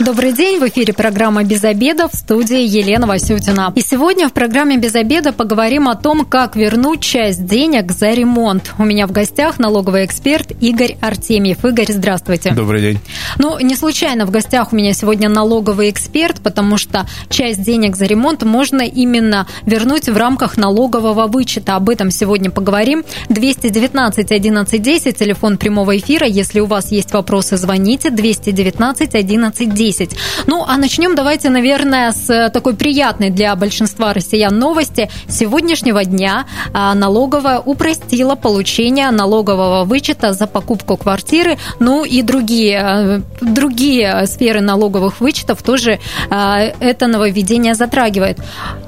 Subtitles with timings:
[0.00, 3.70] Добрый день, в эфире программа «Без обеда» в студии Елена Васютина.
[3.76, 8.72] И сегодня в программе «Без обеда» поговорим о том, как вернуть часть денег за ремонт.
[8.78, 11.66] У меня в гостях налоговый эксперт Игорь Артемьев.
[11.66, 12.54] Игорь, здравствуйте.
[12.54, 12.98] Добрый день.
[13.36, 18.06] Ну, не случайно в гостях у меня сегодня налоговый эксперт, потому что часть денег за
[18.06, 21.76] ремонт можно именно вернуть в рамках налогового вычета.
[21.76, 23.04] Об этом сегодня поговорим.
[23.28, 26.26] 219 11 10, телефон прямого эфира.
[26.26, 28.08] Если у вас есть вопросы, звоните.
[28.08, 29.89] 219 11 10.
[29.90, 30.10] 10.
[30.46, 35.10] Ну, а начнем давайте, наверное, с такой приятной для большинства россиян новости.
[35.26, 42.78] С сегодняшнего дня а, налоговая упростила получение налогового вычета за покупку квартиры, ну и другие,
[42.80, 45.98] а, другие сферы налоговых вычетов тоже
[46.30, 48.38] а, это нововведение затрагивает.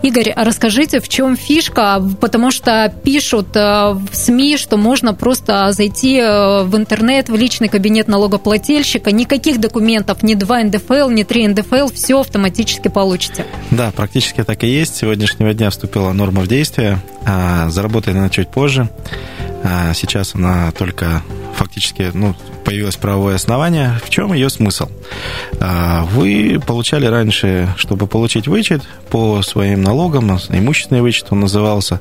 [0.02, 6.70] Игорь, расскажите, в чем фишка, потому что пишут в СМИ, что можно просто зайти в
[6.74, 12.20] интернет, в личный кабинет налогоплательщика, никаких документов, ни 2 НДФ НДФЛ, не 3 НДФЛ, все
[12.20, 13.46] автоматически получите.
[13.70, 14.94] Да, практически так и есть.
[14.94, 16.98] С сегодняшнего дня вступила норма в действие.
[17.24, 18.88] А, заработает она чуть позже.
[19.64, 21.22] А, сейчас она только
[21.56, 24.00] фактически ну, появилось правовое основание.
[24.04, 24.88] В чем ее смысл?
[25.60, 32.00] А, вы получали раньше, чтобы получить вычет по своим налогам, имущественный вычет он назывался,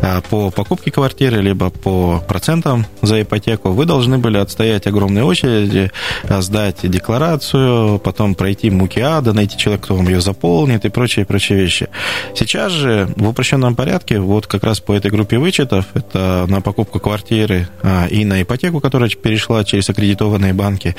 [0.00, 5.90] а, по покупке квартиры, либо по процентам за ипотеку, вы должны были отстоять огромные очереди,
[6.28, 11.24] а, сдать декларацию, потом пройти муки ада, найти человека, кто вам ее заполнит и прочие,
[11.24, 11.88] прочие вещи.
[12.34, 17.00] Сейчас же в упрощенном порядке, вот как раз по этой группе вычетов, это на покупку
[17.00, 17.68] квартиры
[18.10, 20.96] и на ипотеку, которая перешла через аккредитованные банки,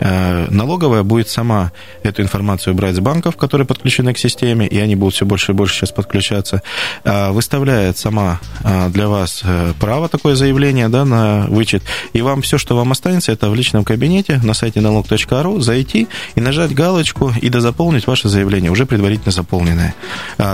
[0.00, 5.14] налоговая будет сама эту информацию брать с банков, которые подключены к системе, и они будут
[5.14, 6.62] все больше и больше сейчас подключаться,
[7.04, 9.42] э, выставляет сама э, для вас
[9.78, 13.84] право такое заявление да, на вычет, и вам все, что вам останется, это в личном
[13.84, 19.94] кабинете на сайте налог.ру зайти и нажать галочку и дозаполнить ваше заявление, уже предварительно заполненное.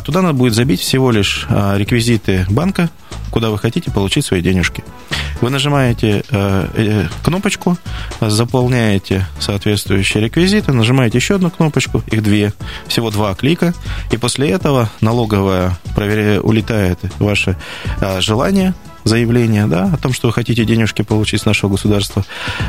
[0.04, 2.90] Туда надо будет забить всего лишь реквизиты банка,
[3.30, 4.84] куда вы хотите получить свои денежки.
[5.40, 6.24] Вы нажимаете
[7.22, 7.76] кнопочку,
[8.20, 12.52] заполняете соответствующие реквизиты, нажимаете еще одну кнопочку, их две,
[12.86, 13.74] всего два клика,
[14.10, 17.56] и после этого налоговая проверяет, улетает ваше
[18.00, 18.74] а, желание
[19.06, 22.24] заявление да, о том, что вы хотите денежки получить с нашего государства.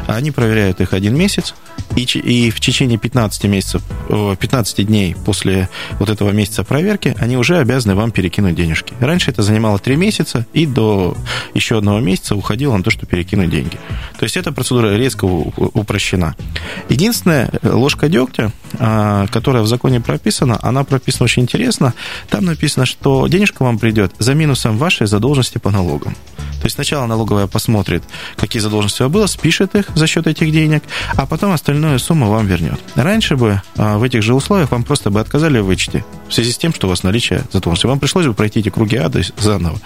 [0.07, 1.55] Они проверяют их один месяц,
[1.95, 7.57] и, и в течение 15 месяцев, 15 дней после вот этого месяца проверки они уже
[7.57, 8.93] обязаны вам перекинуть денежки.
[8.99, 11.17] Раньше это занимало 3 месяца, и до
[11.53, 13.77] еще одного месяца уходило на то, что перекинуть деньги.
[14.19, 16.35] То есть эта процедура резко упрощена.
[16.89, 21.93] Единственная ложка дегтя, которая в законе прописана, она прописана очень интересно.
[22.29, 26.15] Там написано, что денежка вам придет за минусом вашей задолженности по налогам.
[26.59, 28.03] То есть сначала налоговая посмотрит,
[28.35, 30.83] какие задолженности у вас было, спишет их за счет этих денег,
[31.15, 32.79] а потом остальную сумму вам вернет.
[32.95, 36.51] Раньше бы а, в этих же условиях вам просто бы отказали в вычете в связи
[36.51, 37.85] с тем, что у вас наличие задолженности.
[37.85, 39.79] Вам пришлось бы пройти эти круги ада заново.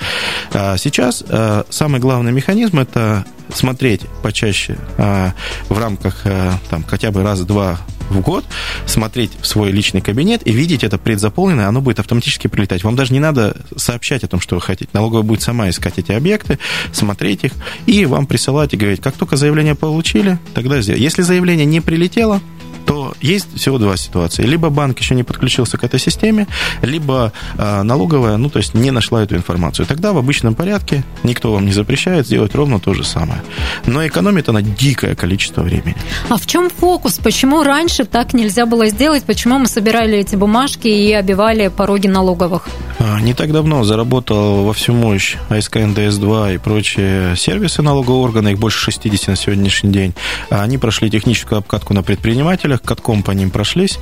[0.54, 6.24] А сейчас а, самый главный механизм– это смотреть почаще в рамках
[6.70, 7.80] там, хотя бы раз-два
[8.12, 8.46] в год,
[8.86, 12.84] смотреть в свой личный кабинет и видеть это предзаполненное, оно будет автоматически прилетать.
[12.84, 14.90] Вам даже не надо сообщать о том, что вы хотите.
[14.94, 16.60] Налоговая будет сама искать эти объекты,
[16.92, 17.52] смотреть их
[17.86, 21.02] и вам присылать и говорить, как только заявление получили, тогда сделать.
[21.02, 22.42] Если заявление не прилетело,
[22.86, 24.44] то есть всего два ситуации.
[24.44, 26.48] Либо банк еще не подключился к этой системе,
[26.82, 29.86] либо э, налоговая, ну, то есть не нашла эту информацию.
[29.86, 33.42] Тогда в обычном порядке никто вам не запрещает сделать ровно то же самое.
[33.86, 35.96] Но экономит она дикое количество времени.
[36.30, 37.20] А в чем фокус?
[37.20, 39.24] Почему раньше так нельзя было сделать?
[39.24, 42.68] Почему мы собирали эти бумажки и обивали пороги налоговых?
[43.00, 48.50] А, не так давно заработал во всю мощь АСК НДС-2 и прочие сервисы налогового органа,
[48.50, 50.14] их больше 60 на сегодняшний день.
[50.50, 54.00] Они прошли техническую обкатку на предпринимателя, автомобилях, катком по ним прошлись.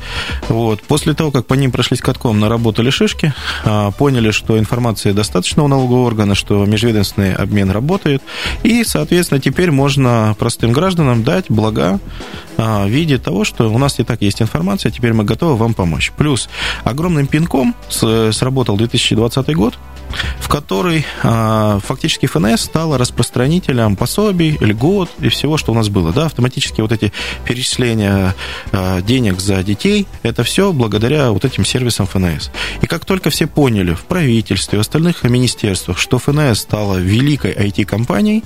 [0.47, 0.81] Вот.
[0.81, 5.67] После того, как по ним прошлись катком, наработали шишки, а, поняли, что информации достаточно у
[5.67, 8.21] налогового органа, что межведомственный обмен работает,
[8.63, 11.99] и, соответственно, теперь можно простым гражданам дать блага
[12.59, 16.11] в виде того, что у нас и так есть информация, теперь мы готовы вам помочь.
[16.17, 16.49] Плюс
[16.83, 19.77] огромным пинком сработал 2020 год,
[20.39, 26.11] в который а, фактически ФНС стала распространителем пособий, льгот и всего, что у нас было.
[26.11, 27.11] Да, автоматически вот эти
[27.45, 28.35] перечисления
[28.71, 32.49] а, денег за детей, это все благодаря вот этим сервисам ФНС.
[32.81, 38.43] И как только все поняли в правительстве, в остальных министерствах, что ФНС стала великой IT-компанией,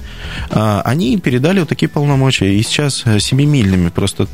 [0.49, 2.53] а, они передали вот такие полномочия.
[2.53, 4.27] И сейчас семимильными просто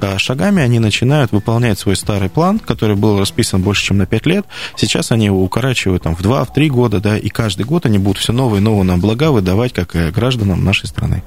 [0.00, 4.26] э, шагами они начинают выполнять свой старый план, который был расписан больше, чем на 5
[4.26, 4.46] лет.
[4.76, 8.32] Сейчас они его укорачивают там, в 2-3 года, да, и каждый год они будут все
[8.32, 11.24] новые и новые нам блага выдавать, как и гражданам нашей страны.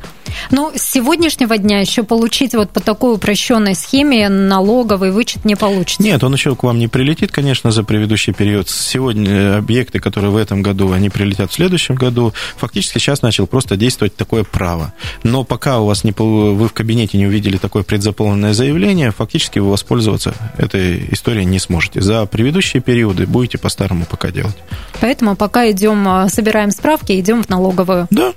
[0.50, 6.02] Ну, с сегодняшнего дня еще получить вот по такой упрощенной схеме налоговый вычет не получится.
[6.02, 8.70] Нет, он еще к вам не прилетит, конечно, за предыдущий период.
[8.70, 12.34] Сегодня объекты, которые в этом году, они прилетят в следующем году.
[12.56, 14.94] Фактически сейчас начал просто действовать такое право.
[15.24, 19.72] Но пока у вас не, вы в кабинете не увидели такое предзаполненное заявление, фактически вы
[19.72, 22.02] воспользоваться этой историей не сможете.
[22.02, 24.56] За предыдущие периоды будете по-старому пока делать.
[25.02, 28.06] Поэтому пока идем, а, собираем справки, идем в налоговую.
[28.12, 28.34] Да,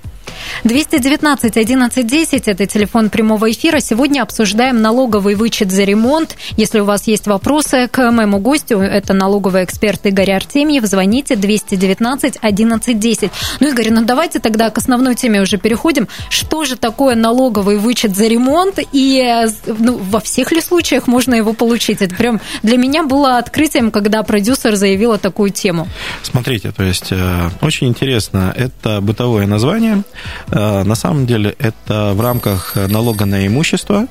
[0.63, 3.79] 219 11 10– это телефон прямого эфира.
[3.79, 6.35] Сегодня обсуждаем налоговый вычет за ремонт.
[6.57, 12.37] Если у вас есть вопросы к моему гостю, это налоговый эксперт Игорь Артемьев, звоните 219
[12.41, 13.31] 11 10.
[13.59, 16.07] Ну, Игорь, ну давайте тогда к основной теме уже переходим.
[16.29, 21.53] Что же такое налоговый вычет за ремонт и ну, во всех ли случаях можно его
[21.53, 22.01] получить?
[22.01, 25.87] Это прям для меня было открытием, когда продюсер заявила такую тему.
[26.21, 30.03] Смотрите, то есть э, очень интересно, это бытовое название–
[30.51, 34.07] на самом деле это в рамках налога на имущество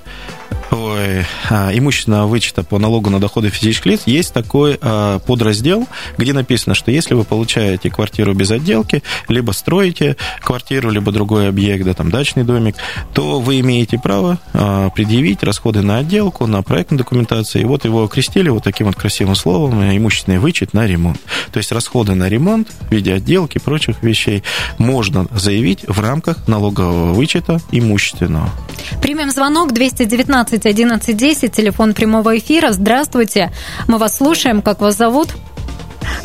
[0.72, 5.86] ой, а, имущественного вычета по налогу на доходы физических лиц есть такой а, подраздел,
[6.16, 11.84] где написано, что если вы получаете квартиру без отделки, либо строите квартиру, либо другой объект,
[11.84, 12.76] да, там дачный домик,
[13.12, 17.62] то вы имеете право а, предъявить расходы на отделку, на проектную документацию.
[17.62, 21.20] И вот его окрестили вот таким вот красивым словом имущественный вычет на ремонт.
[21.52, 24.42] То есть расходы на ремонт в виде отделки прочих вещей
[24.78, 28.50] можно заявить в рамках налогового вычета имущественного.
[29.00, 32.72] Примем звонок 219 11 10, телефон прямого эфира.
[32.72, 33.50] Здравствуйте,
[33.88, 35.28] мы вас слушаем, как вас зовут?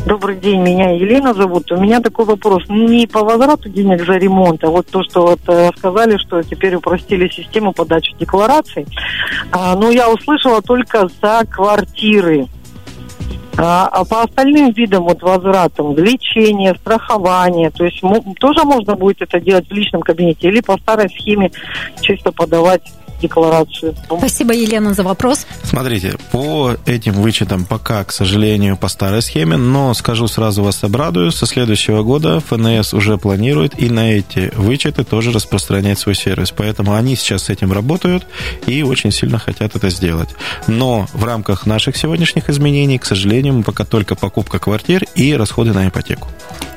[0.06, 1.72] Добрый день, меня Елена зовут.
[1.72, 2.64] У меня такой вопрос.
[2.70, 6.76] Не по возврату денег за ремонт, а вот то, что вот э, сказали, что теперь
[6.76, 8.88] упростили систему подачи деклараций.
[9.52, 12.48] А, но я услышала только за квартиры.
[13.60, 18.02] А, а по остальным видам вот возвратам, лечение, страхование, то есть
[18.40, 21.52] тоже можно будет это делать в личном кабинете или по старой схеме
[22.00, 22.84] чисто подавать
[23.22, 23.96] декларацию.
[24.06, 25.46] Спасибо, Елена, за вопрос.
[25.64, 31.32] Смотрите, по этим вычетам пока, к сожалению, по старой схеме, но скажу сразу вас обрадую,
[31.32, 36.52] со следующего года ФНС уже планирует и на эти вычеты тоже распространять свой сервис.
[36.52, 38.26] Поэтому они сейчас с этим работают
[38.66, 40.30] и очень сильно хотят это сделать.
[40.68, 45.74] Но в рамках наших сегодняшних изменений, к сожалению, мы пока только покупка квартир и расходы
[45.74, 46.28] на ипотеку.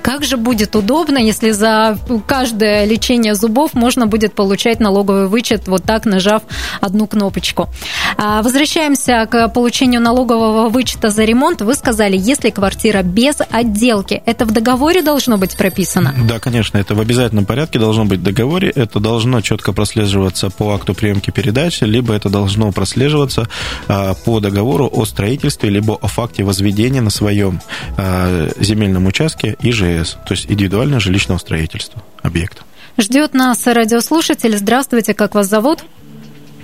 [0.03, 5.85] Как же будет удобно, если за каждое лечение зубов можно будет получать налоговый вычет, вот
[5.85, 6.43] так нажав
[6.81, 7.69] одну кнопочку.
[8.17, 11.63] А, возвращаемся к получению налогового вычета за ремонт.
[11.63, 16.15] Вы сказали, если квартира без отделки, это в договоре должно быть прописано?
[16.29, 18.71] Да, конечно, это в обязательном порядке должно быть в договоре.
[18.71, 23.49] Это должно четко прослеживаться по акту приемки передачи, либо это должно прослеживаться
[23.89, 27.61] а, по договору о строительстве, либо о факте возведения на своем
[27.97, 29.81] а, земельном участке ИЖС.
[29.81, 32.63] ЖС, то есть индивидуальное жилищного строительства объекта.
[32.99, 34.57] Ждет нас радиослушатель.
[34.57, 35.81] Здравствуйте, как вас зовут?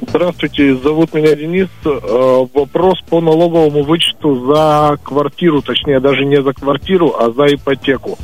[0.01, 1.69] Здравствуйте, зовут меня Денис.
[1.85, 8.19] Э, вопрос по налоговому вычету за квартиру, точнее даже не за квартиру, а за ипотеку.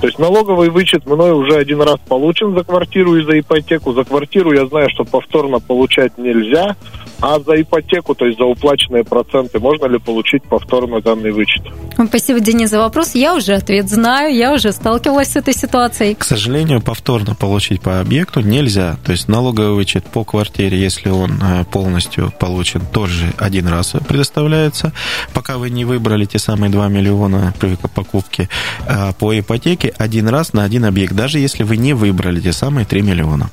[0.00, 3.92] То есть налоговый вычет мной уже один раз получен за квартиру и за ипотеку.
[3.92, 6.76] За квартиру я знаю, что повторно получать нельзя.
[7.20, 11.62] А за ипотеку, то есть за уплаченные проценты, можно ли получить повторно данный вычет?
[12.08, 13.14] Спасибо, Денис, за вопрос.
[13.14, 16.14] Я уже ответ знаю, я уже сталкивалась с этой ситуацией.
[16.14, 18.96] К сожалению, повторно получить по объекту нельзя.
[19.04, 24.92] То есть налоговый вычет по квартире, если он э, полностью получен, тоже один раз предоставляется.
[25.32, 28.48] Пока вы не выбрали те самые 2 миллиона при покупке
[28.86, 32.84] э, по ипотеке, один раз на один объект, даже если вы не выбрали те самые
[32.84, 33.50] 3 миллиона.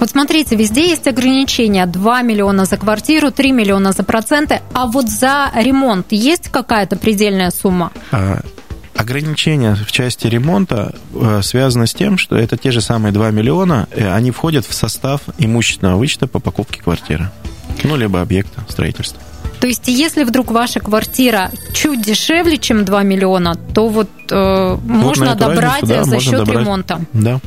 [0.00, 1.86] Вот смотрите, везде есть ограничения.
[1.86, 4.60] 2 миллиона за квартиру, 3 миллиона за проценты.
[4.72, 7.92] А вот за ремонт есть какая-то предельная сумма?
[8.12, 8.40] А,
[8.94, 13.88] ограничения в части ремонта э, связаны с тем, что это те же самые 2 миллиона,
[13.94, 17.30] они входят в состав имущественного вычета по покупке квартиры.
[17.84, 19.20] Ну, либо объекта строительства.
[19.60, 25.34] То есть, если вдруг ваша квартира чуть дешевле, чем 2 миллиона, то вот э, можно
[25.34, 26.58] добрать разницу, да, за счет добрать.
[26.58, 27.00] ремонта.
[27.12, 27.40] Да.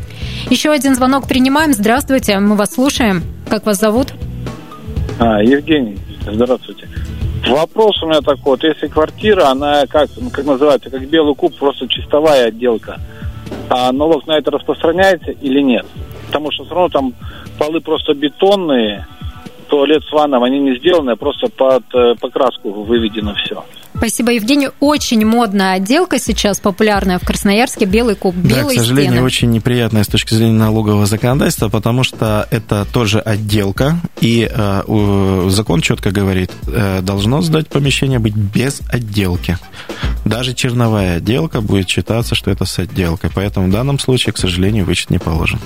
[0.49, 1.73] Еще один звонок принимаем.
[1.73, 3.23] Здравствуйте, мы вас слушаем.
[3.49, 4.13] Как вас зовут?
[5.19, 5.97] А, Евгений,
[6.29, 6.89] здравствуйте.
[7.47, 11.55] Вопрос у меня такой, вот если квартира, она как, ну, как называется, как белый куб,
[11.57, 12.99] просто чистовая отделка,
[13.69, 15.85] а налог на это распространяется или нет?
[16.27, 17.13] Потому что все равно там
[17.57, 19.07] полы просто бетонные,
[19.71, 23.63] туалет с ванном, они не сделаны, а просто под э, покраску выведено все.
[23.95, 24.69] Спасибо, Евгений.
[24.81, 29.25] Очень модная отделка сейчас, популярная в Красноярске, белый куб, белые Да, к сожалению, стены.
[29.25, 35.79] очень неприятная с точки зрения налогового законодательства, потому что это тоже отделка, и э, закон
[35.81, 39.57] четко говорит, э, должно сдать помещение быть без отделки.
[40.25, 44.83] Даже черновая отделка будет считаться, что это с отделкой, поэтому в данном случае, к сожалению,
[44.83, 45.59] вычет не положен.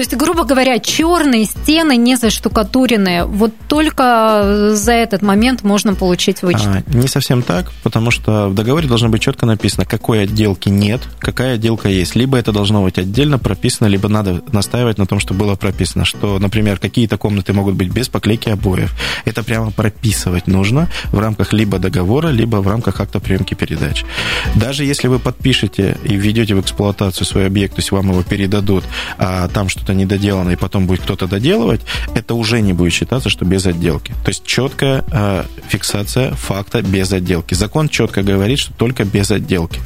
[0.00, 3.26] То есть, грубо говоря, черные стены не заштукатуренные.
[3.26, 6.68] Вот только за этот момент можно получить вычет.
[6.68, 11.02] А, не совсем так, потому что в договоре должно быть четко написано, какой отделки нет,
[11.18, 12.16] какая отделка есть.
[12.16, 16.38] Либо это должно быть отдельно прописано, либо надо настаивать на том, что было прописано, что,
[16.38, 18.94] например, какие-то комнаты могут быть без поклейки обоев.
[19.26, 24.06] Это прямо прописывать нужно в рамках либо договора, либо в рамках акта приемки передач.
[24.54, 28.84] Даже если вы подпишете и введете в эксплуатацию свой объект, то есть вам его передадут,
[29.18, 31.80] а там что что-то недоделано, и потом будет кто-то доделывать,
[32.14, 34.12] это уже не будет считаться, что без отделки.
[34.24, 37.54] То есть четкая э, фиксация факта без отделки.
[37.54, 39.80] Закон четко говорит, что только без отделки.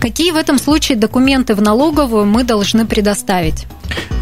[0.00, 3.66] Какие в этом случае документы в налоговую мы должны предоставить?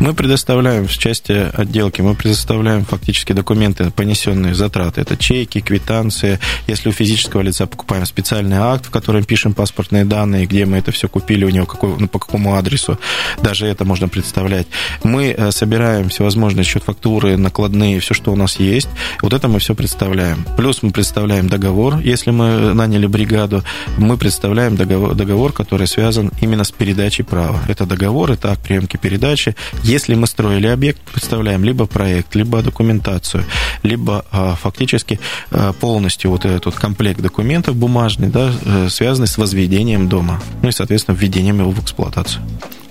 [0.00, 5.00] Мы предоставляем в части отделки, мы предоставляем фактически документы, понесенные затраты.
[5.00, 6.40] Это чеки, квитанции.
[6.66, 10.92] Если у физического лица покупаем специальный акт, в котором пишем паспортные данные, где мы это
[10.92, 12.98] все купили, у него какой, ну, по какому адресу,
[13.42, 14.66] даже это можно представлять.
[15.04, 18.88] Мы э, собираем всевозможные счет фактуры, накладные, все, что у нас есть.
[19.22, 20.44] Вот это мы все представляем.
[20.56, 23.62] Плюс мы представляем договор, если мы наняли бригаду,
[23.96, 27.60] мы представляем договор, договор который связан именно с передачей права.
[27.68, 33.44] Это договор, это акт приемки передачи, если мы строили объект, представляем либо проект, либо документацию,
[33.82, 35.20] либо а, фактически
[35.50, 40.72] а, полностью вот этот комплект документов бумажный, да, э, связанный с возведением дома, ну и,
[40.72, 42.42] соответственно, введением его в эксплуатацию.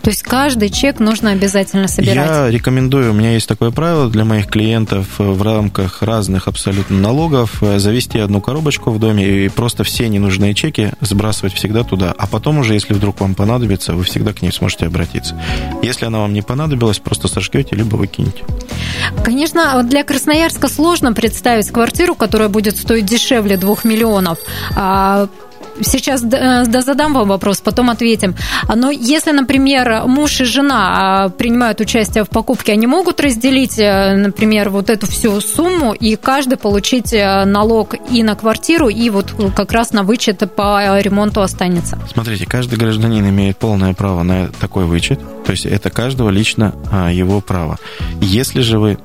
[0.03, 2.27] То есть каждый чек нужно обязательно собирать?
[2.27, 7.63] Я рекомендую, у меня есть такое правило для моих клиентов в рамках разных абсолютно налогов
[7.63, 12.13] э, завести одну коробочку в доме и просто все ненужные чеки сбрасывать всегда туда.
[12.17, 15.39] А потом уже, если вдруг вам понадобится, вы всегда к ней сможете обратиться.
[15.81, 18.43] Если она вам не понадобилась, просто сожгете, либо выкинете.
[19.24, 24.38] Конечно, для Красноярска сложно представить квартиру, которая будет стоить дешевле 2 миллионов.
[25.79, 28.35] А сейчас э, да, задам вам вопрос, потом ответим.
[28.73, 34.15] Но если, например, муж и жена а, принимают участие в покупке, они могут разделить, э,
[34.15, 39.33] например, вот эту всю сумму и каждый получить э, налог и на квартиру, и вот
[39.55, 41.99] как раз на вычет по ремонту останется?
[42.11, 47.11] Смотрите, каждый гражданин имеет полное право на такой вычет, то есть это каждого лично а,
[47.11, 47.77] его право.
[48.21, 48.97] Если же вы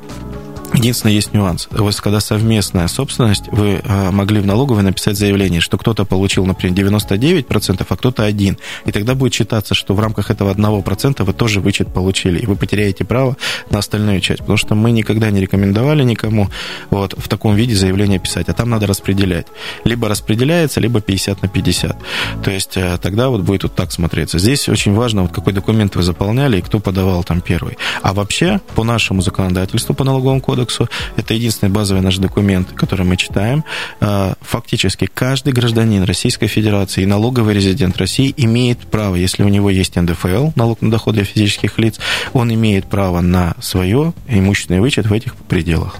[0.79, 1.69] Единственное, есть нюанс.
[1.77, 6.47] У вас, когда совместная собственность, вы а, могли в налоговой написать заявление, что кто-то получил,
[6.47, 8.59] например, 99%, а кто-то один.
[8.85, 12.55] И тогда будет считаться, что в рамках этого 1% вы тоже вычет получили, и вы
[12.55, 13.37] потеряете право
[13.71, 14.39] на остальную часть.
[14.39, 16.49] Потому что мы никогда не рекомендовали никому
[16.91, 19.49] вот, в таком виде заявление писать, а там надо распределять.
[19.83, 21.97] Либо распределяется, либо 50 на 50.
[22.45, 24.39] То есть э, тогда вот будет вот так смотреться.
[24.39, 27.77] Здесь очень важно, вот какой документ вы заполняли и кто подавал там первый.
[28.01, 30.89] А вообще, по нашему законодательству, по налоговому кодексу, кодексу.
[31.17, 33.65] Это единственный базовый наш документ, который мы читаем.
[34.01, 39.71] А, фактически каждый гражданин Российской Федерации и налоговый резидент России имеет право, если у него
[39.71, 41.99] есть НДФЛ, налог на доход для физических лиц,
[42.33, 45.97] он имеет право на свое имущественный вычет в этих пределах.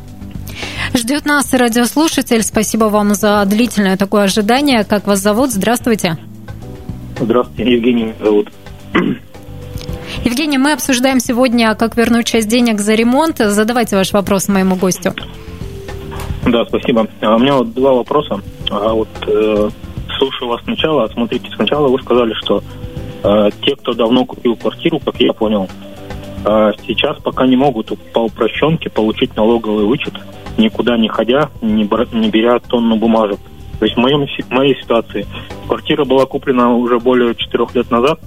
[0.95, 2.43] Ждет нас радиослушатель.
[2.43, 4.85] Спасибо вам за длительное такое ожидание.
[4.85, 5.53] Как вас зовут?
[5.53, 6.17] Здравствуйте.
[7.21, 8.49] Здравствуйте, Евгений зовут.
[10.25, 13.39] Евгений, мы обсуждаем сегодня, как вернуть часть денег за ремонт.
[13.39, 15.15] Задавайте ваш вопрос моему гостю.
[16.47, 17.07] Да, спасибо.
[17.21, 18.41] А у меня вот два вопроса.
[18.71, 19.71] А вот э,
[20.19, 21.09] слушаю вас сначала.
[21.09, 22.63] Смотрите, сначала вы сказали, что
[23.23, 25.69] э, те, кто давно купил квартиру, как я понял,
[26.45, 30.15] э, сейчас пока не могут по упрощенке получить налоговый вычет,
[30.57, 33.39] никуда не ходя, не, не беря тонну бумажек.
[33.79, 35.27] То есть в, моем, в моей ситуации
[35.69, 38.19] квартира была куплена уже более четырех лет назад,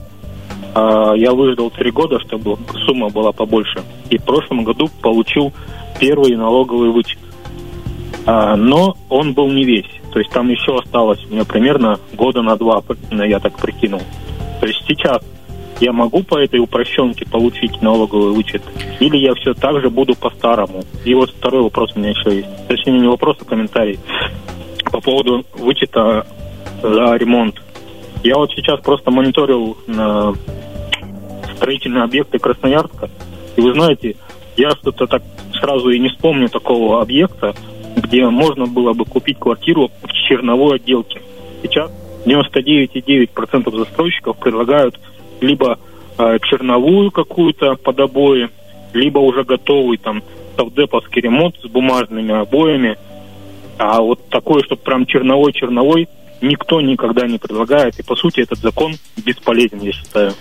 [0.73, 3.83] я выждал три года, чтобы сумма была побольше.
[4.09, 5.51] И в прошлом году получил
[5.99, 7.19] первый налоговый вычет.
[8.25, 9.89] А, но он был не весь.
[10.13, 14.01] То есть там еще осталось у меня примерно года на два, я так прикинул.
[14.59, 15.21] То есть сейчас
[15.79, 18.61] я могу по этой упрощенке получить налоговый вычет,
[18.99, 20.83] или я все так же буду по-старому?
[21.05, 22.67] И вот второй вопрос у меня еще есть.
[22.67, 23.99] Точнее, не вопрос, а комментарий.
[24.91, 26.27] По поводу вычета
[26.83, 27.61] за ремонт.
[28.23, 30.33] Я вот сейчас просто мониторил на
[31.61, 33.09] строительные объекты Красноярска.
[33.55, 34.15] И вы знаете,
[34.57, 35.21] я что-то так
[35.53, 37.53] сразу и не вспомню такого объекта,
[37.95, 41.21] где можно было бы купить квартиру в черновой отделке.
[41.61, 41.91] Сейчас
[42.25, 44.99] 99,9% застройщиков предлагают
[45.39, 45.77] либо
[46.17, 48.49] э, черновую какую-то под обои,
[48.93, 50.23] либо уже готовый там
[50.57, 52.97] совдеповский ремонт с бумажными обоями.
[53.77, 56.07] А вот такой, чтобы прям черновой-черновой,
[56.41, 57.99] никто никогда не предлагает.
[57.99, 60.33] И, по сути, этот закон бесполезен, я считаю.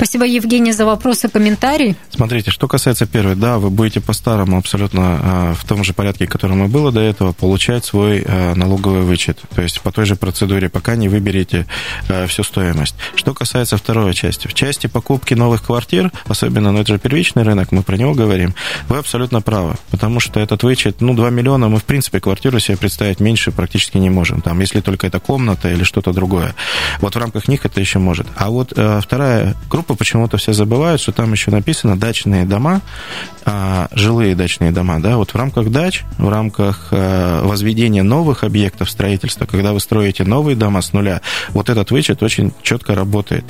[0.00, 1.94] Спасибо, Евгений, за вопросы и комментарий.
[2.08, 6.64] Смотрите, что касается первой, да, вы будете по-старому абсолютно а, в том же порядке, которым
[6.64, 9.40] и было до этого, получать свой а, налоговый вычет.
[9.54, 11.66] То есть по той же процедуре, пока не выберете
[12.08, 12.94] а, всю стоимость.
[13.14, 14.48] Что касается второй части.
[14.48, 18.54] В части покупки новых квартир, особенно, ну, это же первичный рынок, мы про него говорим,
[18.88, 19.76] вы абсолютно правы.
[19.90, 23.98] Потому что этот вычет, ну, 2 миллиона, мы, в принципе, квартиру себе представить меньше практически
[23.98, 24.40] не можем.
[24.40, 26.56] Там, если только это комната или что-то другое.
[27.00, 28.26] Вот в рамках них это еще может.
[28.34, 32.80] А вот вторая группа почему-то все забывают, что там еще написано дачные дома,
[33.44, 38.90] а, жилые дачные дома, да, вот в рамках дач, в рамках а, возведения новых объектов
[38.90, 41.20] строительства, когда вы строите новые дома с нуля,
[41.50, 43.44] вот этот вычет очень четко работает.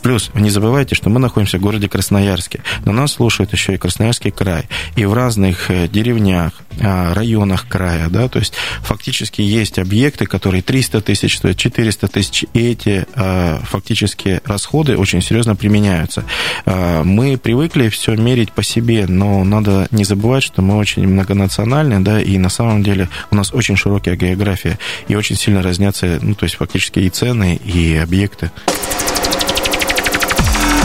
[0.00, 4.30] Плюс, не забывайте, что мы находимся в городе Красноярске, но нас слушает еще и Красноярский
[4.30, 4.66] край,
[4.96, 10.62] и в разных э, деревнях, а, районах края, да, то есть фактически есть объекты, которые
[10.62, 16.24] 300 тысяч стоят, 400 тысяч, и эти а, фактически расходы очень серьезно применяются.
[16.64, 22.00] А, мы привыкли все мерить по себе, но надо не забывать, что мы очень многонациональны,
[22.00, 26.34] да, и на самом деле у нас очень широкая география, и очень сильно разнятся, ну,
[26.34, 28.50] то есть фактически и цены, и объекты.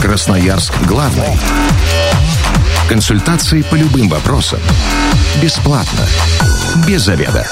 [0.00, 1.28] Красноярск главный.
[2.88, 4.60] Консультации по любым вопросам.
[5.40, 6.06] Бесплатно.
[6.86, 7.46] Без заведа.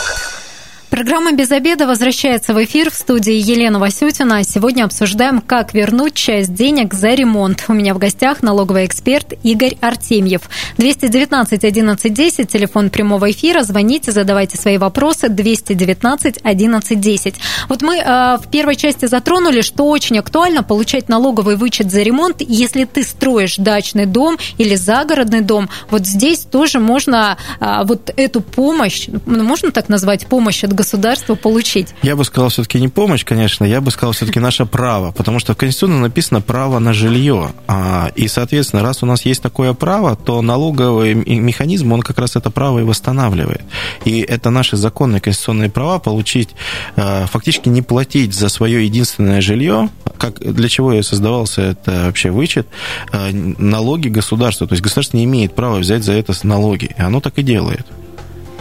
[1.02, 4.44] Программа «Без обеда» возвращается в эфир в студии Елена Васютина.
[4.44, 7.64] Сегодня обсуждаем, как вернуть часть денег за ремонт.
[7.66, 10.42] У меня в гостях налоговый эксперт Игорь Артемьев.
[10.78, 13.64] 219 11 10, телефон прямого эфира.
[13.64, 15.28] Звоните, задавайте свои вопросы.
[15.28, 17.34] 219 11 10.
[17.68, 22.36] Вот мы э, в первой части затронули, что очень актуально получать налоговый вычет за ремонт,
[22.42, 25.68] если ты строишь дачный дом или загородный дом.
[25.90, 31.36] Вот здесь тоже можно э, вот эту помощь, ну, можно так назвать, помощь от государству
[31.36, 31.94] получить?
[32.02, 35.54] Я бы сказал, все-таки не помощь, конечно, я бы сказал, все-таки наше право, потому что
[35.54, 37.52] в Конституции написано право на жилье.
[37.66, 42.36] А, и, соответственно, раз у нас есть такое право, то налоговый механизм, он как раз
[42.36, 43.62] это право и восстанавливает.
[44.04, 46.50] И это наши законные конституционные права получить,
[46.96, 52.30] а, фактически не платить за свое единственное жилье, как, для чего и создавался это вообще
[52.30, 52.68] вычет,
[53.12, 54.66] а, налоги государства.
[54.66, 57.86] То есть государство не имеет права взять за это налоги, и оно так и делает.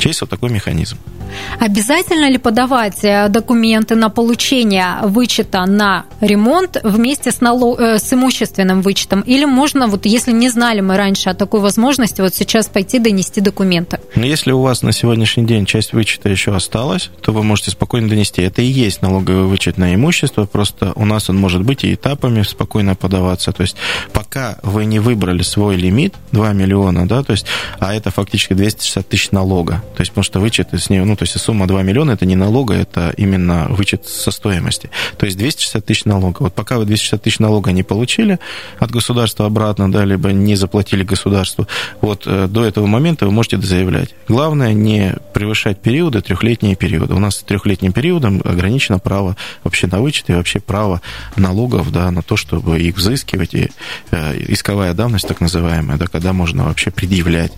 [0.05, 0.97] Есть вот такой механизм.
[1.59, 7.79] Обязательно ли подавать э, документы на получение вычета на ремонт вместе с, налог...
[7.79, 9.21] Э, с имущественным вычетом?
[9.21, 13.41] Или можно, вот если не знали мы раньше о такой возможности, вот сейчас пойти донести
[13.41, 13.99] документы?
[14.15, 18.09] Но если у вас на сегодняшний день часть вычета еще осталась, то вы можете спокойно
[18.09, 18.41] донести.
[18.41, 22.41] Это и есть налоговый вычет на имущество, просто у нас он может быть и этапами
[22.43, 23.51] спокойно подаваться.
[23.51, 23.75] То есть
[24.13, 27.45] пока вы не выбрали свой лимит, 2 миллиона, да, то есть,
[27.79, 29.83] а это фактически 260 тысяч налога.
[29.95, 32.35] То есть, потому что вычет с нее, ну, то есть сумма 2 миллиона, это не
[32.35, 34.89] налога, это именно вычет со стоимости.
[35.17, 36.43] То есть 260 тысяч налога.
[36.43, 38.39] Вот пока вы 260 тысяч налога не получили
[38.79, 41.67] от государства обратно, да, либо не заплатили государству,
[42.01, 44.15] вот э, до этого момента вы можете заявлять.
[44.27, 47.13] Главное не превышать периоды, трехлетние периоды.
[47.13, 51.01] У нас трехлетним периодом ограничено право вообще на вычет и вообще право
[51.35, 53.69] налогов, да, на то, чтобы их взыскивать, и
[54.11, 57.51] э, исковая давность, так называемая, да, когда можно вообще предъявлять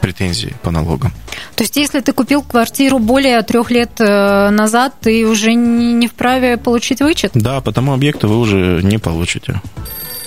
[0.00, 1.12] претензии по налогам.
[1.56, 6.56] То есть, если ты купил квартиру более трех лет э, назад, ты уже не вправе
[6.56, 7.32] получить вычет?
[7.34, 9.60] Да, по тому объекту вы уже не получите.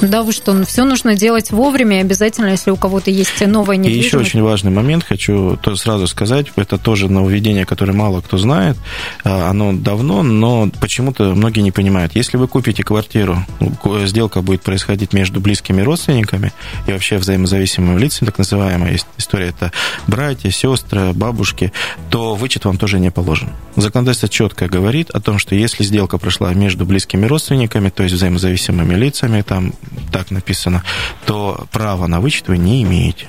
[0.01, 4.05] Да, вы что, ну, все нужно делать вовремя, обязательно, если у кого-то есть новая недвижимость.
[4.05, 8.77] И еще очень важный момент, хочу сразу сказать, это тоже нововведение, которое мало кто знает,
[9.23, 12.15] а, оно давно, но почему-то многие не понимают.
[12.15, 16.51] Если вы купите квартиру, ну, сделка будет происходить между близкими родственниками
[16.87, 19.71] и вообще взаимозависимыми лицами, так называемая история, это
[20.07, 21.71] братья, сестры, бабушки,
[22.09, 23.49] то вычет вам тоже не положен.
[23.75, 28.95] Законодательство четко говорит о том, что если сделка прошла между близкими родственниками, то есть взаимозависимыми
[28.95, 29.73] лицами, там
[30.11, 30.83] так написано,
[31.25, 33.27] то права на вычет вы не имеете.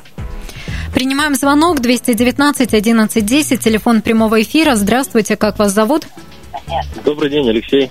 [0.95, 4.77] Принимаем звонок 219 11 10, телефон прямого эфира.
[4.77, 6.07] Здравствуйте, как вас зовут?
[7.05, 7.91] Добрый день, Алексей.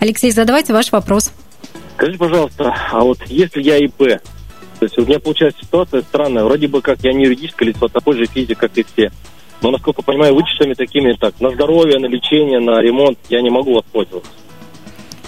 [0.00, 1.32] Алексей, задавайте ваш вопрос.
[1.94, 6.66] Скажите, пожалуйста, а вот если я ИП, то есть у меня получается ситуация странная, вроде
[6.66, 9.12] бы как я не юридическое лицо, а такой же физик, как и все.
[9.60, 13.74] Но, насколько понимаю, вычетами такими, так, на здоровье, на лечение, на ремонт я не могу
[13.74, 14.30] воспользоваться.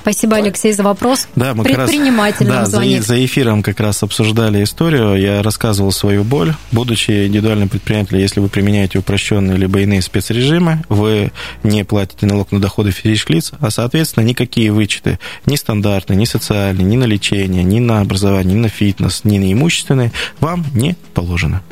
[0.02, 1.28] Спасибо, Алексей, за вопрос.
[1.36, 5.14] Да, мы Предприниматель как раз, да, за, за эфиром как раз обсуждали историю.
[5.14, 6.54] Я рассказывал свою боль.
[6.72, 11.30] Будучи индивидуальным предпринимателем, если вы применяете упрощенные либо иные спецрежимы, вы
[11.62, 16.84] не платите налог на доходы физических лиц, а, соответственно, никакие вычеты, ни стандартные, ни социальные,
[16.84, 20.10] ни на лечение, ни на образование, ни на фитнес, ни на имущественные,
[20.40, 21.62] вам не положено.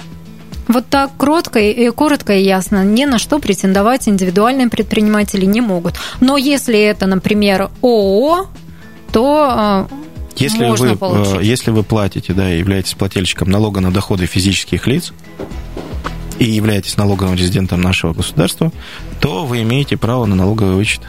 [0.70, 2.85] Вот так кротко и коротко и ясно.
[2.85, 5.94] Ни на что претендовать индивидуальные предприниматели не могут.
[6.20, 8.46] Но если это, например, ООО,
[9.11, 9.94] то э,
[10.37, 11.42] если можно вы, э, получить.
[11.42, 15.12] если вы платите, да, и являетесь плательщиком налога на доходы физических лиц
[16.40, 18.72] и являетесь налоговым резидентом нашего государства,
[19.20, 21.03] то вы имеете право на налоговый вычет.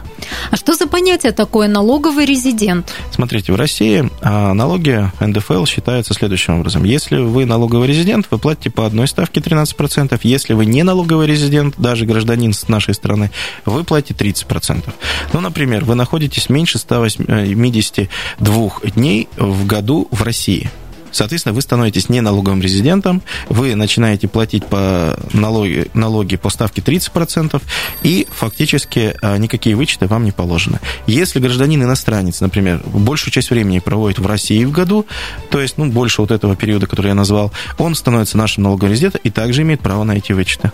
[0.50, 2.92] А что за понятие такое налоговый резидент?
[3.10, 6.84] Смотрите, в России а, налоги НДФЛ считаются следующим образом.
[6.84, 10.20] Если вы налоговый резидент, вы платите по одной ставке 13%.
[10.22, 13.30] Если вы не налоговый резидент, даже гражданин с нашей страны,
[13.64, 14.84] вы платите 30%.
[15.32, 20.70] Ну, например, вы находитесь меньше 182 дней в году в России–
[21.12, 27.60] Соответственно, вы становитесь не налоговым резидентом, вы начинаете платить по налоги, налоги по ставке 30%,
[28.02, 30.80] и фактически а, никакие вычеты вам не положены.
[31.06, 35.06] Если гражданин иностранец, например, большую часть времени проводит в России в году,
[35.50, 39.20] то есть ну, больше вот этого периода, который я назвал, он становится нашим налоговым резидентом
[39.22, 40.70] и также имеет право на эти вычеты.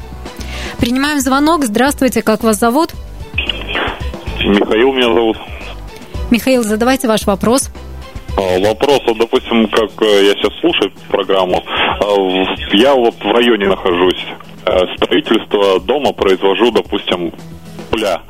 [0.78, 1.64] Принимаем звонок.
[1.64, 2.92] Здравствуйте, как вас зовут?
[4.40, 5.36] Михаил меня зовут.
[6.30, 7.70] Михаил, задавайте ваш вопрос.
[8.38, 12.06] А, Вопрос, допустим, как э, я сейчас слушаю программу, а,
[12.72, 14.24] я вот в районе нахожусь,
[14.68, 17.32] Э, строительство дома произвожу, допустим,
[17.90, 18.20] нуля.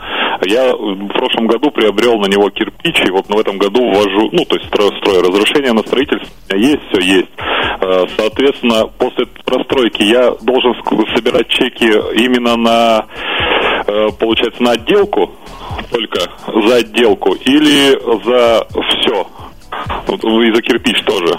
[0.46, 4.44] Я в прошлом году приобрел на него кирпич, и вот в этом году ввожу, ну,
[4.44, 5.22] то есть строю, строю.
[5.22, 7.28] Разрешение на строительство есть, все есть.
[7.80, 10.74] Э, Соответственно, после простройки я должен
[11.16, 11.88] собирать чеки
[12.22, 13.06] именно на,
[14.20, 15.32] получается, на отделку,
[15.90, 16.20] только
[16.66, 19.26] за отделку, или за все?
[20.06, 21.34] Вот И за кирпич тоже.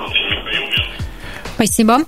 [1.56, 2.00] Спасибо.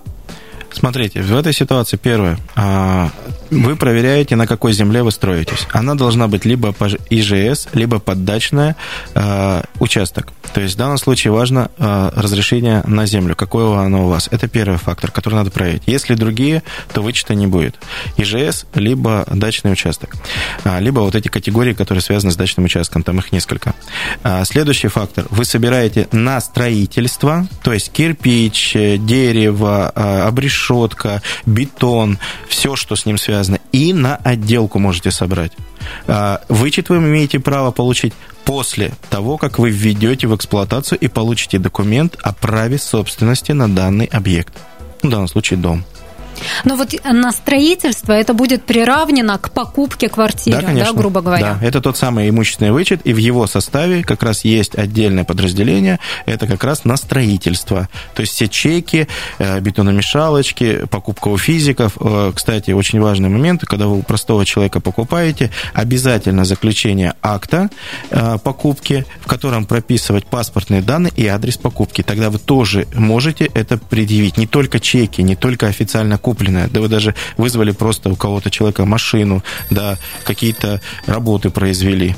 [0.74, 2.38] Смотрите, в этой ситуации первое.
[2.56, 3.10] а,
[3.50, 5.68] Вы проверяете, на какой земле вы строитесь.
[5.72, 8.76] Она должна быть либо по ИЖС, либо поддачная
[9.14, 10.30] а, участок.
[10.54, 13.36] То есть в данном случае важно а, разрешение на землю.
[13.36, 14.30] Какое оно у вас?
[14.32, 15.84] Это первый фактор, который надо проверить.
[15.86, 17.76] Если другие, то вычета не будет.
[18.18, 20.16] ИЖС, либо дачный участок.
[20.80, 23.04] Либо вот эти категории, которые связаны с дачным участком.
[23.04, 23.74] Там их несколько.
[24.46, 25.26] Следующий фактор.
[25.30, 30.28] Вы собираете на строительство, то есть кирпич, дерево, а,
[30.62, 35.52] обрешетка, бетон, все, что с ним связано, и на отделку можете собрать.
[36.08, 38.14] А, Вычет вы имеете право получить
[38.46, 44.06] после того, как вы введете в эксплуатацию и получите документ о праве собственности на данный
[44.06, 44.54] объект.
[45.02, 45.84] В данном случае дом.
[46.64, 50.94] Но вот на строительство это будет приравнено к покупке квартиры, да, конечно.
[50.94, 51.58] грубо говоря.
[51.60, 56.00] Да, это тот самый имущественный вычет, и в его составе как раз есть отдельное подразделение,
[56.26, 57.90] это как раз на строительство.
[58.16, 59.08] То есть все чеки,
[59.40, 61.98] э, бетономешалочки, покупка у физиков.
[62.00, 67.70] Э, Кстати, очень важный момент, когда вы у простого человека покупаете, обязательно заключение акта
[68.10, 72.02] э, покупки, в котором прописывать паспортные данные и адрес покупки.
[72.02, 74.38] Тогда вы тоже можете это предъявить.
[74.38, 78.86] Не только чеки, не только официально купленное, да вы даже вызвали просто у кого-то человека
[78.86, 82.16] машину, да, какие-то работы произвели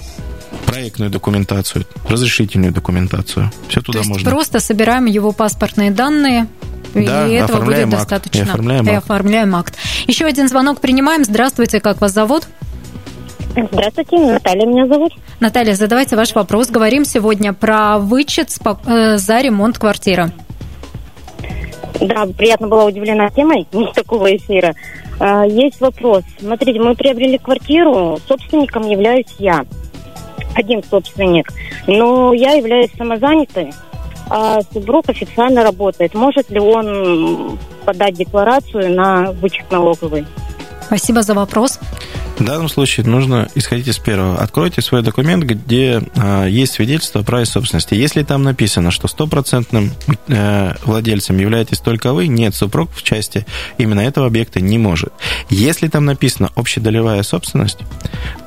[0.66, 3.52] проектную документацию, разрешительную документацию.
[3.70, 4.30] Все туда То есть можно.
[4.32, 6.48] просто собираем его паспортные данные,
[6.94, 7.98] Да, и этого будет оформляем акт.
[7.98, 8.38] достаточно.
[8.40, 9.04] И оформляем И акт.
[9.06, 9.74] оформляем акт.
[10.08, 11.24] Еще один звонок принимаем.
[11.24, 12.44] Здравствуйте, как вас зовут?
[13.72, 15.14] Здравствуйте, Наталья меня зовут.
[15.40, 16.70] Наталья, задавайте ваш вопрос.
[16.70, 18.50] Говорим сегодня про вычет
[18.86, 20.32] э, за ремонт квартиры.
[22.00, 24.76] Да, приятно была удивлена темой такого эфира.
[25.20, 26.24] А, Есть вопрос.
[26.40, 29.66] Смотрите, мы приобрели квартиру, собственником являюсь я.
[30.56, 31.52] Один собственник.
[31.88, 33.72] Но я являюсь самозанятой,
[34.30, 36.14] а супруг официально работает.
[36.14, 40.26] Может ли он подать декларацию на вычет налоговый?
[40.82, 41.80] Спасибо за вопрос.
[42.38, 44.40] В данном случае нужно исходить из первого.
[44.40, 47.94] Откройте свой документ, где а, есть свидетельство о праве собственности.
[47.94, 49.92] Если там написано, что стопроцентным
[50.28, 53.46] э, владельцем являетесь только вы, нет, супруг в части
[53.78, 55.14] именно этого объекта не может.
[55.50, 57.78] Если там написано общедолевая собственность,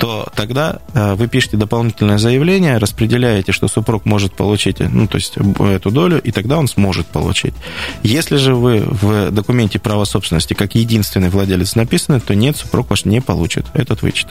[0.01, 5.37] то тогда э, вы пишете дополнительное заявление, распределяете, что супруг может получить, ну, то есть
[5.37, 7.55] эту долю, и тогда он сможет получить.
[8.03, 13.05] Если же вы в документе права собственности как единственный владелец написаны, то нет, супруг ваш
[13.05, 14.29] не получит этот вычет.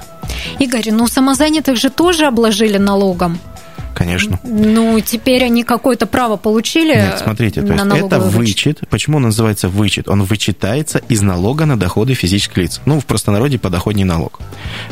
[0.59, 3.39] Игорь, ну самозанятых же тоже обложили налогом.
[3.93, 4.39] Конечно.
[4.43, 8.33] Ну, теперь они какое-то право получили Нет, смотрите, то есть это вычет.
[8.35, 8.79] вычет.
[8.89, 10.09] Почему он называется вычет?
[10.09, 12.81] Он вычитается из налога на доходы физических лиц.
[12.85, 14.39] Ну, в простонародье подоходный налог.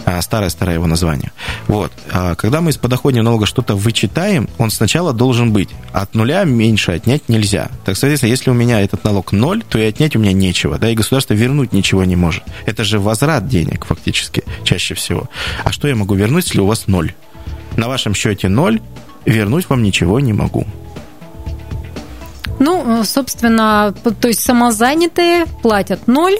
[0.06, 1.32] А, Старое-старое его название.
[1.68, 1.92] Вот.
[2.12, 5.70] А Когда мы из подоходного налога что-то вычитаем, он сначала должен быть.
[5.92, 7.70] От нуля меньше отнять нельзя.
[7.86, 10.78] Так, соответственно, если у меня этот налог ноль, то и отнять у меня нечего.
[10.78, 12.44] Да, и государство вернуть ничего не может.
[12.66, 15.30] Это же возврат денег фактически чаще всего.
[15.64, 17.14] А что я могу вернуть, если у вас ноль?
[17.78, 18.82] На вашем счете ноль,
[19.26, 20.66] вернуть вам ничего не могу.
[22.60, 26.38] Ну, э, собственно, то есть самозанятые платят ноль,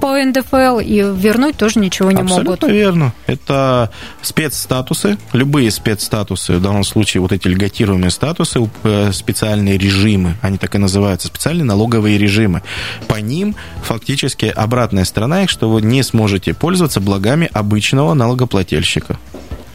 [0.00, 2.64] по НДФЛ и вернуть тоже ничего не Абсолютно могут.
[2.64, 3.14] Абсолютно верно.
[3.26, 3.90] Это
[4.22, 10.74] спецстатусы, любые спецстатусы, в данном случае вот эти льготируемые статусы, э, специальные режимы, они так
[10.74, 12.62] и называются, специальные налоговые режимы.
[13.08, 19.18] По ним фактически обратная сторона их, что вы не сможете пользоваться благами обычного налогоплательщика.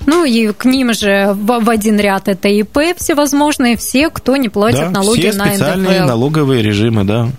[0.05, 4.49] Ну и к ним же в, в один ряд это ИП всевозможные, все, кто не
[4.49, 6.07] платит да, налоги все на специальные НДФЛ.
[6.07, 7.29] налоговые режимы, да.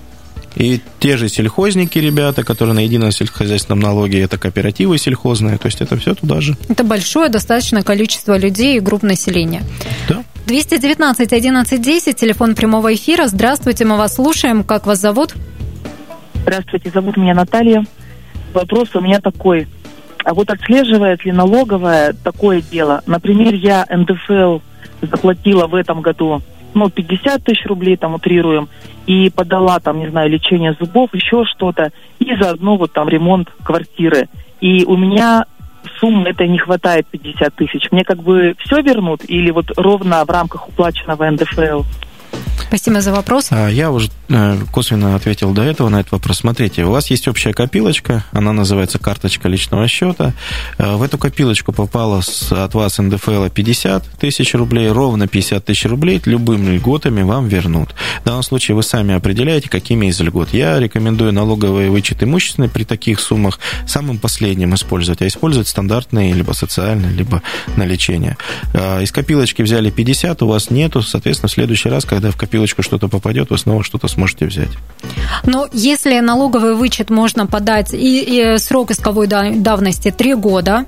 [0.56, 5.82] И те же сельхозники, ребята, которые на едином сельскохозяйственном налоге, это кооперативы сельхозные, то есть
[5.82, 6.56] это все туда же.
[6.68, 9.62] Это большое достаточно количество людей и групп населения.
[10.08, 10.24] Да.
[10.46, 13.26] 219 11 10, телефон прямого эфира.
[13.26, 14.64] Здравствуйте, мы вас слушаем.
[14.64, 15.34] Как вас зовут?
[16.42, 17.84] Здравствуйте, зовут меня Наталья.
[18.54, 19.68] Вопрос у меня такой.
[20.26, 23.00] А вот отслеживает ли налоговая такое дело?
[23.06, 24.58] Например, я НДФЛ
[25.00, 26.42] заплатила в этом году
[26.74, 28.68] ну, 50 тысяч рублей, там, утрируем,
[29.06, 34.28] и подала, там, не знаю, лечение зубов, еще что-то, и заодно вот там ремонт квартиры.
[34.60, 35.44] И у меня
[36.00, 37.92] суммы этой не хватает 50 тысяч.
[37.92, 41.82] Мне как бы все вернут или вот ровно в рамках уплаченного НДФЛ?
[42.68, 43.48] Спасибо за вопрос.
[43.50, 46.38] А, я уже э, косвенно ответил до этого на этот вопрос.
[46.38, 50.34] Смотрите, у вас есть общая копилочка, она называется карточка личного счета.
[50.76, 56.20] Э, в эту копилочку попало от вас НДФЛ 50 тысяч рублей, ровно 50 тысяч рублей
[56.24, 57.94] любыми льготами вам вернут.
[58.22, 60.52] В данном случае вы сами определяете, какими из льгот.
[60.52, 66.52] Я рекомендую налоговый вычет имущественный при таких суммах самым последним использовать, а использовать стандартные либо
[66.52, 67.42] социальные, либо
[67.76, 68.36] на лечение.
[68.74, 72.55] Э, из копилочки взяли 50, у вас нету, соответственно, в следующий раз, когда в копилочку
[72.82, 74.70] что-то попадет, вы снова что-то сможете взять.
[75.44, 80.86] Но если налоговый вычет можно подать, и, и срок исковой давности 3 года,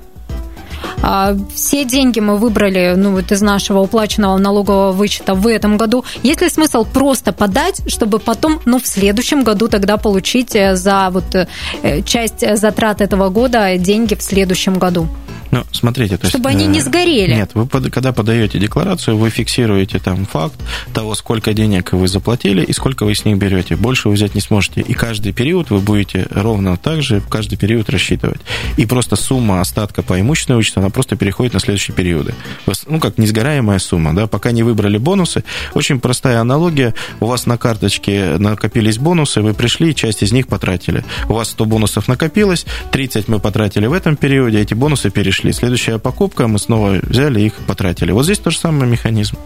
[1.01, 6.03] а, все деньги мы выбрали ну, вот из нашего уплаченного налогового вычета в этом году.
[6.23, 11.09] Есть ли смысл просто подать, чтобы потом ну, в следующем году тогда получить э, за
[11.11, 15.07] вот, э, часть затрат этого года деньги в следующем году?
[15.51, 17.33] Ну, смотрите, то Чтобы есть, они не э, сгорели.
[17.33, 20.55] Нет, вы когда подаете декларацию, вы фиксируете там факт
[20.93, 23.75] того, сколько денег вы заплатили и сколько вы с них берете.
[23.75, 24.81] Больше вы взять не сможете.
[24.81, 28.41] И каждый период вы будете ровно так же каждый период рассчитывать.
[28.77, 32.35] И просто сумма остатка по имущественному вычету, она просто переходит на следующие периоды.
[32.87, 35.43] Ну, как несгораемая сумма, да, пока не выбрали бонусы.
[35.73, 36.93] Очень простая аналогия.
[37.19, 41.03] У вас на карточке накопились бонусы, вы пришли, часть из них потратили.
[41.27, 45.53] У вас 100 бонусов накопилось, 30 мы потратили в этом периоде, эти бонусы перешли пришли.
[45.53, 48.11] Следующая покупка, мы снова взяли их, потратили.
[48.11, 49.37] Вот здесь тот же самый механизм.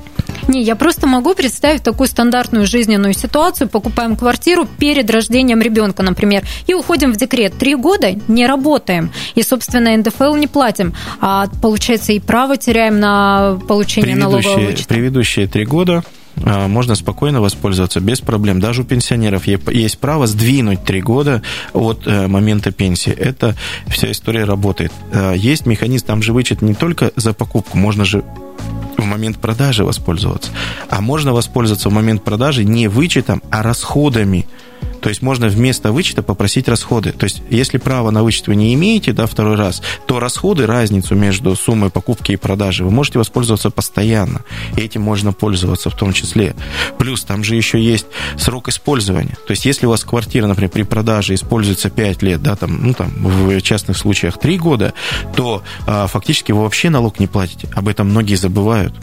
[0.48, 3.70] Не, я просто могу представить такую стандартную жизненную ситуацию.
[3.70, 7.58] Покупаем квартиру перед рождением ребенка, например, и уходим в декрет.
[7.58, 9.12] Три года не работаем.
[9.36, 10.94] И, собственно, НДФЛ не платим.
[11.22, 14.90] А получается, и право теряем на получение налогового вычета.
[14.90, 16.04] Предыдущие три года
[16.36, 18.60] можно спокойно воспользоваться без проблем.
[18.60, 21.42] Даже у пенсионеров есть право сдвинуть три года
[21.74, 23.12] от э, момента пенсии.
[23.12, 23.56] Это
[23.88, 24.92] вся история работает.
[25.12, 28.24] А, есть механизм, там же вычет не только за покупку, можно же
[28.98, 30.52] в момент продажи воспользоваться.
[30.90, 34.46] А можно воспользоваться в момент продажи не вычетом, а расходами.
[35.04, 37.12] То есть можно вместо вычета попросить расходы.
[37.12, 41.14] То есть если право на вычет вы не имеете, да, второй раз, то расходы, разницу
[41.14, 44.44] между суммой покупки и продажи, вы можете воспользоваться постоянно.
[44.78, 46.56] И этим можно пользоваться в том числе.
[46.98, 48.06] Плюс там же еще есть
[48.38, 49.38] срок использования.
[49.46, 52.94] То есть если у вас квартира, например, при продаже используется 5 лет, да, там, ну,
[52.94, 54.94] там, в частных случаях 3 года,
[55.36, 57.68] то а, фактически вы вообще налог не платите.
[57.76, 58.94] Об этом многие забывают.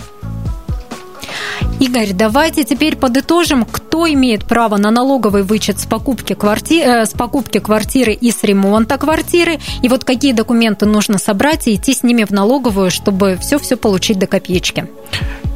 [1.80, 6.80] Игорь, давайте теперь подытожим, кто имеет право на налоговый вычет с покупки, кварти...
[6.80, 11.74] э, с покупки квартиры и с ремонта квартиры, и вот какие документы нужно собрать и
[11.74, 14.86] идти с ними в налоговую, чтобы все-все получить до копеечки.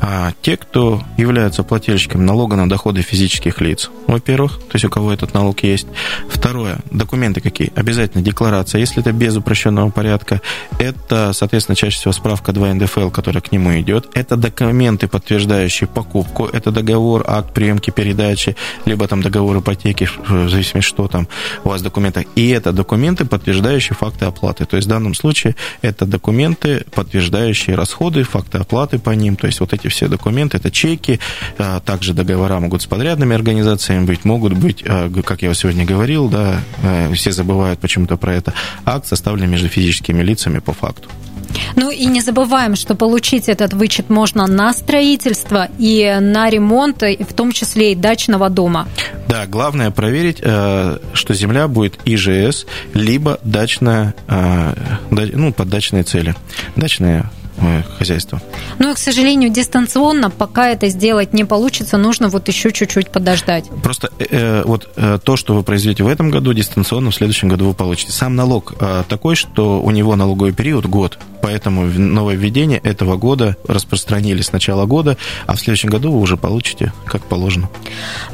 [0.06, 5.10] А те, кто являются плательщиком налога на доходы физических лиц, во-первых, то есть у кого
[5.10, 5.86] этот налог есть.
[6.28, 7.72] Второе, документы какие?
[7.74, 8.80] Обязательно декларация.
[8.80, 10.42] Если это без упрощенного порядка,
[10.78, 14.10] это, соответственно, чаще всего справка 2 НДФЛ, которая к нему идет.
[14.12, 16.44] Это документы, подтверждающие покупку.
[16.44, 21.28] Это договор, акт приемки, передачи, либо там договор ипотеки, в зависимости, что там
[21.64, 22.26] у вас в документах.
[22.34, 24.66] И это документы, подтверждающие факты оплаты.
[24.66, 29.36] То есть в данном случае это документы, подтверждающие расходы, факты оплаты по ним.
[29.36, 31.20] То есть вот эти все документы, это чеки,
[31.58, 36.28] а, также договора могут с подрядными организациями быть, могут быть, а, как я сегодня говорил,
[36.28, 38.52] да, а, все забывают почему-то про это,
[38.84, 41.08] акт составлен между физическими лицами по факту.
[41.76, 47.32] Ну и не забываем, что получить этот вычет можно на строительство и на ремонт, в
[47.34, 48.88] том числе и дачного дома.
[49.28, 54.74] Да, главное проверить, э, что земля будет ИЖС, либо дачная, э,
[55.10, 56.34] ну, под дачные цели.
[56.76, 57.43] Дачные э,
[57.98, 58.40] хозяйства.
[58.78, 63.64] Ну и, к сожалению, дистанционно пока это сделать не получится, нужно вот еще чуть-чуть подождать.
[63.82, 67.66] Просто э, вот э, то, что вы произведете в этом году, дистанционно в следующем году
[67.66, 68.12] вы получите.
[68.12, 73.56] Сам налог э, такой, что у него налоговый период год, поэтому новое введение этого года
[73.68, 77.68] распространили с начала года, а в следующем году вы уже получите как положено.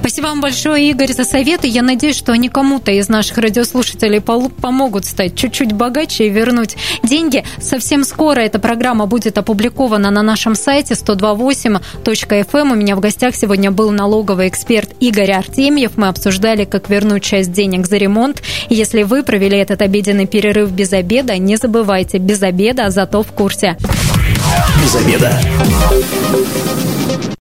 [0.01, 1.67] Спасибо вам большое, Игорь, за советы.
[1.67, 7.45] Я надеюсь, что они кому-то из наших радиослушателей помогут стать чуть-чуть богаче и вернуть деньги.
[7.61, 12.73] Совсем скоро эта программа будет опубликована на нашем сайте 128.fm.
[12.73, 15.97] У меня в гостях сегодня был налоговый эксперт Игорь Артемьев.
[15.97, 18.43] Мы обсуждали, как вернуть часть денег за ремонт.
[18.71, 23.33] Если вы провели этот обеденный перерыв без обеда, не забывайте, без обеда, а зато в
[23.33, 23.77] курсе.
[24.83, 25.39] Без обеда.